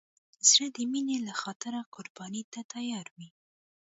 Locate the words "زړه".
0.49-0.67